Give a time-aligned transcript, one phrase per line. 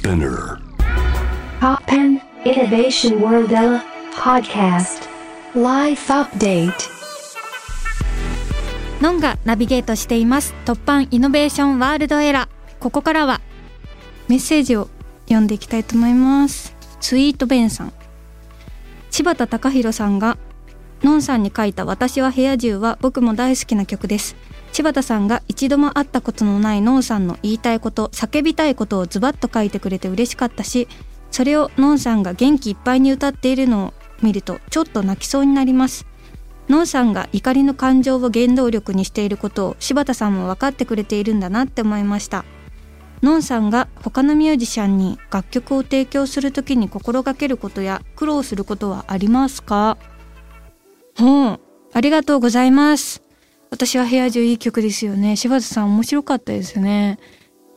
[0.00, 0.58] Spinner.
[1.60, 3.50] Poppen Innovation World
[4.16, 5.06] Podcast.
[5.54, 6.72] Life Update.
[9.02, 10.54] ノンがナビゲートしています。
[10.64, 12.78] 突破イノベーションワールドエラー。
[12.78, 13.42] ここからは
[14.26, 14.88] メッセージを
[15.24, 16.74] 読んでいきたいと思います。
[17.02, 17.92] スイートベンさん。
[19.10, 20.38] 柴田隆弘さんが
[21.02, 24.34] ノンさんに書いた私は部屋中は僕も大好きな曲です
[24.72, 30.88] 柴田さんが一度も会ったことのないノンさんの言いたいこと叫びたいことをズバッと書いてくれて嬉しかったし
[31.30, 36.06] それをノンさんが元気いっぱいに歌っているのを見るとちょっと泣きそうになります。
[36.68, 42.44] ノンさんが怒りの感情を原動力にしていることを柴田さんも分かってくれているんだなって思いました。
[43.22, 49.98] ノンさんが他のミュージシャンに楽曲を提供するときに心がけることや苦労することはありますか？
[51.18, 51.60] ほう
[51.92, 53.20] ありがとうございます。
[53.70, 55.36] 私は部屋中いい曲ですよね。
[55.36, 57.18] 柴田さん面白かったですね。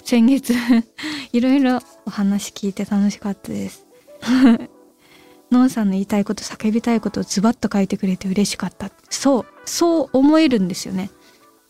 [0.03, 0.53] 先月
[1.31, 3.85] いろいろお話聞いて楽しかったです。
[5.51, 8.91] ノンさんの言いたいこと叫びたいことをズバッと書いてくれて嬉しかった。
[9.09, 11.11] そうそう思えるんですよね。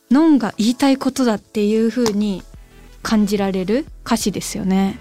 [0.09, 2.43] ノンが言いたいことだっていう風に
[3.01, 4.97] 感じられる歌詞ですよね。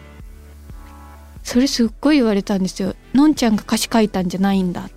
[1.44, 2.96] それすっごい言われたんですよ。
[3.14, 4.90] のんちゃんが歌詞書いたんじゃないんだ。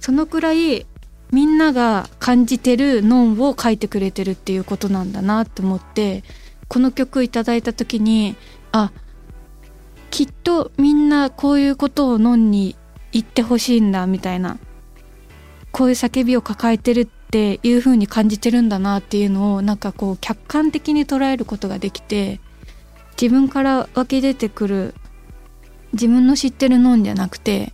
[0.00, 0.86] そのくらい
[1.32, 6.24] みんなが感じてるノンを書いてくれてるっていうことなんだなって思って
[6.68, 8.36] この曲いただいた時に
[8.70, 8.92] あ
[10.10, 12.76] きっとみんなこういうことをノンに
[13.12, 14.58] 言ってほしいんだみたいな
[15.70, 22.40] こういう叫びを抱えてるっていう風に感じてるんだなっていうのをなんかこう客観的に捉えることができて
[23.20, 24.94] 自分から湧き出てくる
[25.94, 27.72] 自分の知ってるノンじゃなくて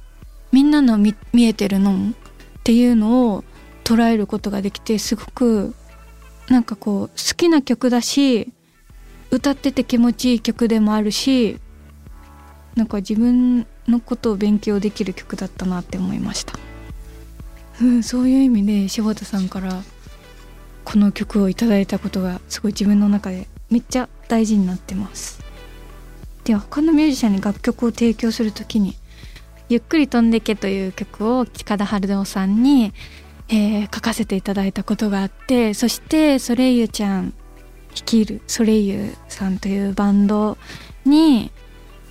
[0.52, 2.14] みんなの見えてるノン
[2.58, 3.44] っていうのを
[3.88, 5.74] 捉えることができてすごく
[6.50, 8.52] なんかこう好きな曲だし
[9.30, 11.58] 歌ってて気持ちいい曲でもあるし
[12.74, 16.52] なんか自分のことを勉強できる曲だったなって思いました、
[17.80, 19.82] うん、そういう意味で柴田さんから
[20.84, 25.42] この曲をいただいたことがすごい自分の中でめっちゃ大事になってます。
[26.44, 28.96] では他のミュージシャンに楽曲を提供する時に
[29.68, 32.94] 「ゆっくり飛んでけ」という曲を近田春夫さんに、
[33.48, 37.32] えー、書かせていただいたことがあってそしてソレイユちゃん
[37.94, 40.58] 率いるソレイユさんというバンド
[41.04, 41.50] に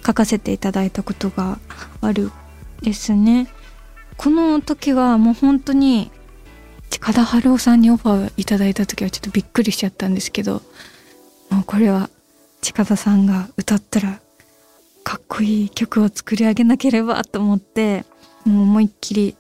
[0.06, 1.60] 書かせていただいたことが
[2.02, 2.32] ある
[2.82, 3.48] ですね。
[4.16, 6.12] この時はもう本当に
[6.90, 10.62] 近田春夫さんにオファーいただいた時はちょっとびっくりしちゃったんですけど
[11.52, 12.10] もうこれは
[12.62, 14.20] 近田さんが歌ったら
[15.04, 18.06] かっこいい曲を作り上げなければと思って
[18.46, 19.36] もう思いっきり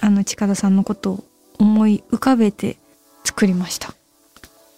[0.00, 1.24] あの近田さんのことを
[1.58, 2.78] 思い浮かべて
[3.24, 3.94] 作りました。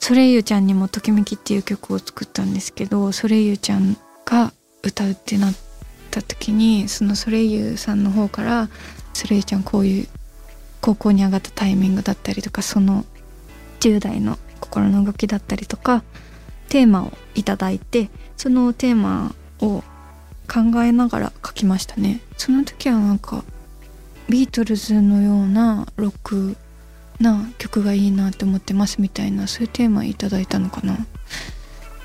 [0.00, 5.54] ソレイユちゃんにも「ときめき」っていう曲を作ったんですけどソレイユちゃんが歌うってなっ
[6.10, 8.70] た時にそのソレイユさんの方から
[9.12, 10.09] 「ソレイユちゃんこういう
[10.80, 13.04] 高校に上がったタイミングだったりとかその
[13.80, 16.03] 10代の心の動きだったりとか
[16.69, 19.82] テーマをいただいてそのテーマを
[20.50, 22.20] 考えながら書きましたね。
[22.36, 23.44] その時はなんか
[24.30, 26.56] ビートルズのようなロック
[27.18, 30.96] な曲がいいなって思ってますみたいなそういうテーマいただいたのかな。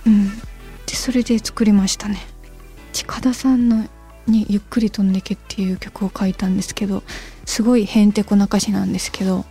[0.08, 0.30] うん。
[0.88, 2.20] でそれで作りましたね。
[2.94, 3.88] 近田さんの
[4.28, 7.04] に「ゆっくり飛んでけ」っていう曲を書いたんですけど
[7.46, 9.46] すごいへんてこな歌詞なんですけど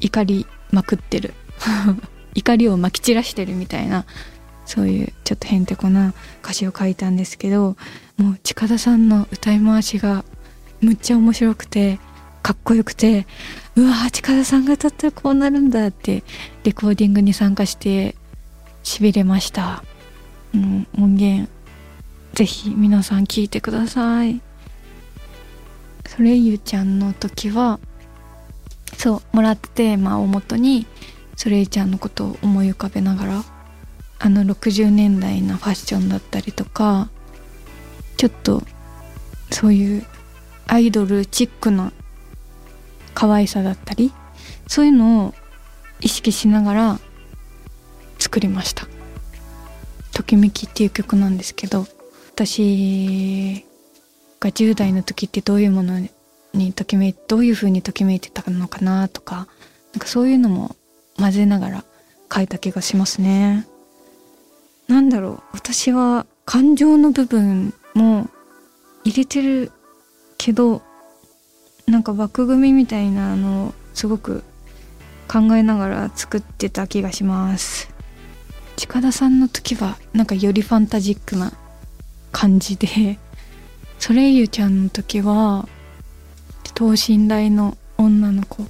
[0.00, 1.34] 怒りまくってる。
[2.36, 4.04] 怒りをまき散らしてるみたいな
[4.66, 7.76] そういうちょっとへんてこな歌詞を書いたんですけど
[8.16, 10.24] もう近田さんの歌い回しが
[10.84, 11.98] むっちゃ面白くて
[12.42, 13.26] かっこよくて
[13.76, 16.22] うわ近田さんが歌ったらこうなるんだって
[16.62, 18.14] レコーディングに参加して
[18.82, 19.82] しびれました、
[20.54, 21.50] うん、音源
[22.34, 24.40] ぜひ皆さん聞いてください。
[26.06, 27.80] それゆうちゃんの時は
[28.96, 30.86] そうもらったテーマをもとに
[31.36, 33.44] それゆちゃんのことを思い浮かべながら
[34.18, 37.08] あの60年代のファッションだったりとか
[38.16, 38.62] ちょっと
[39.50, 40.06] そういう
[40.66, 41.92] アイドルチックな
[43.14, 44.12] 可愛さだったり
[44.66, 45.34] そういうのを
[46.00, 47.00] 意識しながら
[48.18, 48.86] 作りました
[50.12, 51.86] 「ときめき」っていう曲なんですけど
[52.34, 53.64] 私
[54.40, 56.00] が10代の時ってどういうもの
[56.52, 59.46] にときめいどういう風にときめいてたのかなとか
[59.92, 60.76] なんかそういうのも
[61.16, 61.84] 混ぜながら
[62.32, 63.66] 書いた気がしますね。
[64.88, 68.28] なんだろう私は感情の部分も
[69.04, 69.72] 入れてる
[70.44, 70.82] けど
[71.86, 74.44] なんか枠組みみたいなのをすごく
[75.26, 77.88] 考えながら作ってた気がします。
[78.76, 81.54] 近田さんの時はなんかよりファンタジックな
[82.30, 83.18] 感じで
[83.98, 85.66] ソレイユちゃんの時は
[86.74, 88.66] 等身大の女の子っ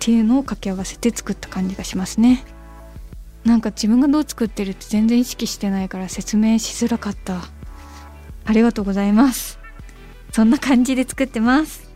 [0.00, 2.42] ていうのを掛け合わせて作った感じがしますね。
[3.44, 7.42] なんか自分がどう作ってるって全然意識してないから説明しづらかった。
[8.44, 9.59] ありがとうございます。
[10.32, 11.90] そんな感じで作ってます。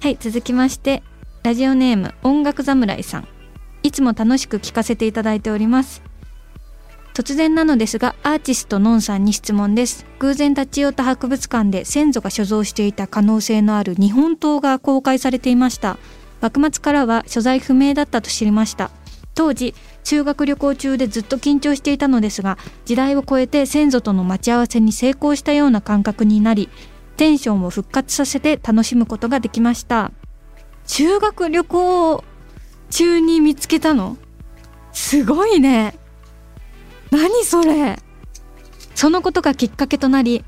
[0.00, 1.02] はい続きまして
[1.42, 3.28] ラジオネーム音楽侍さん。
[3.82, 6.02] いつも楽しく聴かせていただいております。
[7.14, 10.06] 突然なのですがアーティストのんさんに質問です。
[10.18, 15.98] 偶然立ち寄った博物館で先祖が所蔵していた可能性のある日本刀が公開されていました。
[16.40, 18.90] 幕末からは所在不明だったと知りました。
[19.34, 26.68] 当時修学旅行中でずっと緊張していたのですが時代を超えて先祖との待ち合わせに成功したような感覚になり
[27.20, 30.10] テンションを復活させて楽しむことができました。
[30.86, 32.24] 修学旅行
[32.88, 34.16] 中に見つけたの？
[34.94, 35.98] すごいね。
[37.10, 37.98] 何それ？
[38.94, 40.46] そのことがきっかけとなり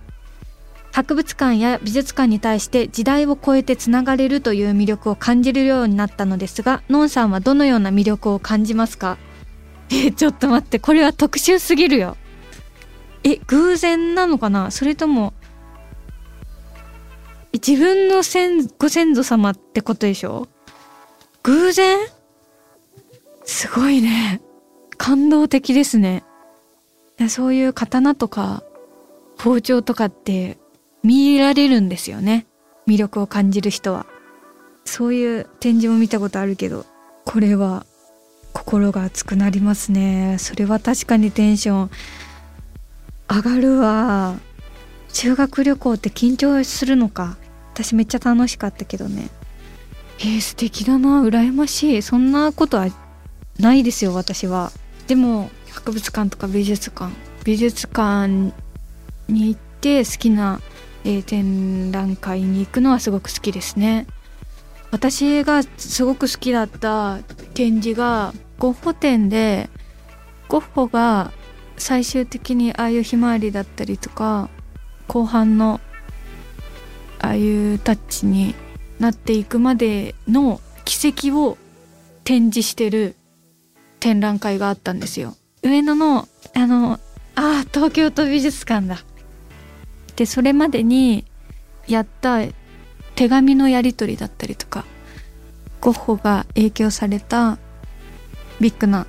[0.93, 9.19] 博物館や美術館に対して時代を超えてつながれるという魅力を感じるようになったのですがのんさんはどのような魅力を感じますか？
[9.91, 12.17] えちょっと待ってこれは特殊すぎるよ。
[13.25, 14.71] え偶然なのかな？
[14.71, 15.35] それとも
[17.53, 20.49] 自分の先ご先祖様ってことでしょ？
[21.43, 21.99] 偶然？
[23.45, 24.41] すごいね。
[24.97, 26.25] 感動的ですね。
[27.29, 28.63] そういう刀とか
[29.39, 30.59] 包丁とかって
[31.03, 32.47] 見られるんですよね。
[32.87, 34.07] 魅力を感じる人は。
[34.85, 36.85] そういう展示も見たことあるけど
[37.25, 37.87] これは
[38.53, 40.37] 心が熱くなりますね。
[40.39, 41.91] それは確かにテンション
[43.29, 44.37] 上がるわ。
[45.13, 47.37] 修学旅行って緊張するのか
[47.75, 49.29] 私めっちゃ楽しかったけどね。
[50.19, 52.03] えー、素敵だな羨ましい。
[52.03, 52.87] そんなことは
[53.59, 54.73] ないですよ私は。
[55.07, 57.13] でも博物館とか美術館。
[57.45, 58.53] 美術館
[59.29, 60.61] に行って好きな、
[61.05, 64.07] えー、展覧会に行くのはすごく好きですね。
[64.91, 67.19] 私がすごく好きだった
[67.55, 69.71] 展示がゴッホ展で
[70.49, 71.33] ゴッホが
[71.79, 74.51] 最終的にああいうひまわりだったりとか
[75.09, 75.81] 後半の
[77.21, 78.55] ああいうタッチに
[78.99, 81.57] なっていくまでの奇跡を
[82.25, 83.17] 展示してる
[84.01, 85.37] 展覧会があったんですよ。
[85.63, 86.99] 上野のあの
[87.35, 88.99] あ東京都美術館だ。
[90.17, 91.25] でそれまでに
[91.87, 92.41] やった
[93.15, 94.85] 手紙のやり取りだったりとか
[95.81, 97.59] ゴッホが影響された
[98.61, 99.07] ビッグな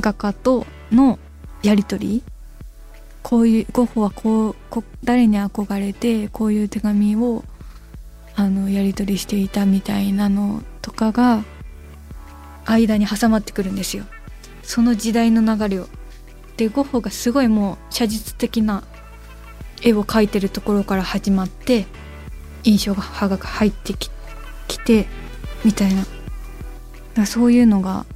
[0.00, 1.18] 画家との
[1.62, 2.22] やり取り
[3.26, 7.42] こういうゴッホはこうこ誰に憧れてこういう手紙を
[8.36, 11.42] あのやり取りしていたみたいなのとかが
[12.66, 14.04] 間に挟まってくるんですよ。
[14.62, 15.88] その時代の流れを。
[16.56, 18.84] でゴッホがすごいもう写実的な
[19.82, 21.86] 絵を描いてるところから始まって
[22.62, 24.08] 印象派が入ってき
[24.78, 25.08] て
[25.64, 26.06] みたいな
[27.14, 28.06] だそういうのが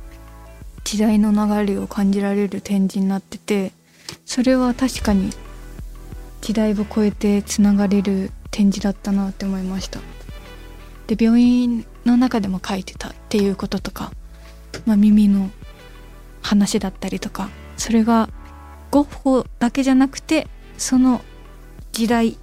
[0.84, 3.72] 時代の流れを感じられる展示になってて
[4.24, 5.30] それは確かに
[6.40, 10.00] 時代を超えてつながれる展示だったなって思いました。
[11.06, 14.12] で病院の中でも書いてたっていうこととか、
[14.86, 15.50] まあ、耳の
[16.40, 18.28] 話だったりとかそれが
[18.90, 20.46] ゴッホだけじゃなくて
[20.78, 21.20] その
[21.92, 22.38] 時代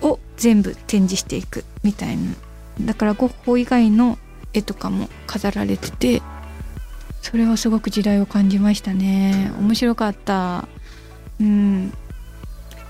[0.00, 2.32] を全部展示していくみたいな。
[2.80, 4.18] だからゴッホ以外の
[4.52, 6.22] 絵とかも飾られてて
[7.20, 9.52] それはすごく時代を感じましたね。
[9.58, 10.68] 面白かった。
[11.40, 11.90] うん。
[11.90, 11.96] だ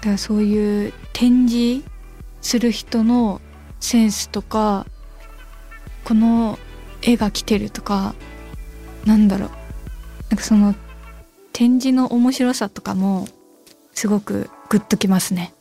[0.01, 1.85] からそういう展示
[2.41, 3.41] する人の
[3.81, 4.87] センスとか
[6.05, 6.59] この
[7.03, 8.15] 絵が来てるとか
[9.05, 9.51] なんだろう。
[10.31, 10.75] なんかその
[11.53, 13.27] 展示の面白さとかも
[13.93, 15.53] すごくグッときますね。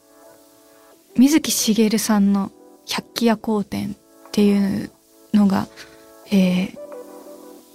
[1.18, 2.52] 水木しげるさんの
[2.86, 3.96] 「百鬼夜行展」
[4.28, 4.92] っていう
[5.34, 5.68] のが、
[6.30, 6.78] えー、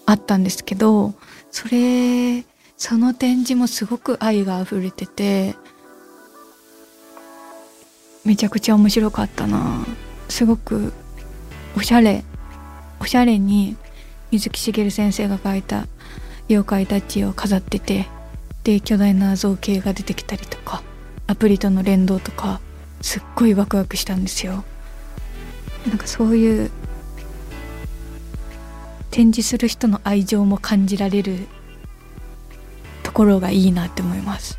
[0.07, 1.15] あったんですけど
[1.51, 2.45] それ
[2.85, 5.55] その展示もすごく愛が溢れてて
[8.25, 9.87] めちゃくちゃ面白かったな。
[10.29, 10.93] すごく
[11.77, 12.25] おしゃれ
[12.99, 13.77] おしゃれに
[14.33, 15.87] 水木しげる先生が描いた
[16.49, 18.09] 妖怪たちを飾ってて
[18.65, 20.83] で巨大な造形が出てきたりとか
[21.29, 22.61] アプリとの連動とか
[23.01, 24.65] すっごいワクワクしたんですよ。
[25.87, 26.73] なんかそういう
[29.13, 31.47] 展示する人の愛情も感じられる
[33.13, 34.59] ところがいいなって思います。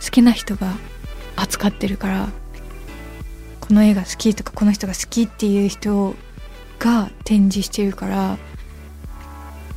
[0.00, 0.72] 好きな人が
[1.34, 2.28] 扱ってるから
[3.58, 6.14] この絵が好きとかこの人が好きっていう人
[6.78, 8.38] が展示してるから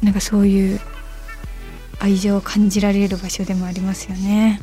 [0.04, 0.80] なんかそういう
[2.00, 4.62] 愛情を感じられる場所でもありますよね。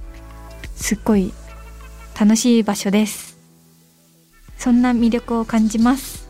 [0.77, 1.35] すっごい
[2.19, 3.37] 楽しい場所です。
[4.57, 6.29] そんな魅力を感じます。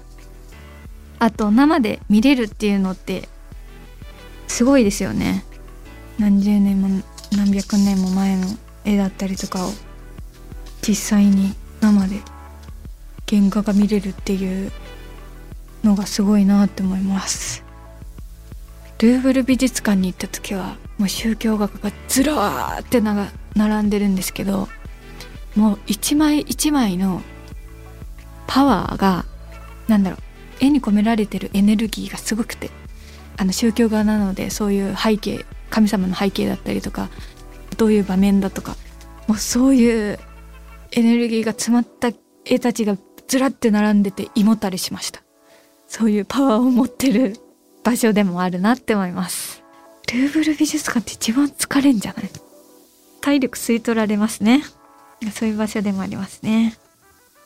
[1.18, 3.28] あと生で見れるっていうのって
[4.48, 5.44] すごいですよね。
[6.22, 7.02] 何十年も
[7.32, 8.46] 何百年も前の
[8.84, 9.70] 絵だったりとかを
[10.80, 12.20] 実際に生で
[13.28, 14.70] 原画が見れるっていう
[15.82, 17.64] のがすごいなって思います。
[19.00, 24.68] ルーブル美術館に行った時はもう宗教画がずらーって並んでるんですけど
[25.56, 27.20] もう一枚一枚の
[28.46, 29.24] パワーが
[29.88, 30.20] なんだろう
[30.60, 32.70] 絵に込められてるエネルギーがすごくて
[33.36, 37.08] あの宗教画なのでそういう背景神様の背景だったりとか
[37.78, 38.76] どういう場面だとか
[39.26, 40.18] もうそういう
[40.92, 42.12] エネルギーが詰まった
[42.44, 45.22] 絵たちがずらって並んでて胃もたれしました。
[45.86, 47.36] そういうパワーを持ってる
[47.82, 49.62] 場所でもあるなって思います。
[50.12, 52.30] ルーブル美術館って一番疲れんじゃない？
[53.22, 54.62] 体力吸い取られますね。
[55.32, 56.76] そういう場所でもありますね。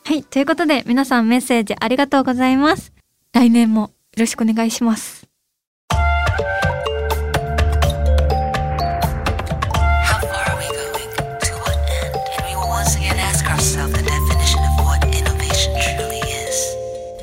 [0.04, 2.92] はいということで皆さんメッセージありがとうございます。
[3.32, 3.90] 来年もよ
[4.20, 5.25] ろしくお願いします。